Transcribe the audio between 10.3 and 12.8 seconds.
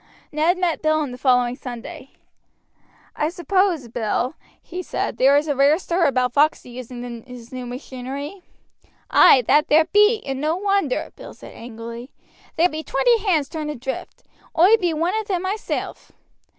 no wonder," Bill said angrily, "there